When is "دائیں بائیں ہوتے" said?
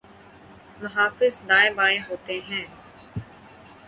1.49-2.39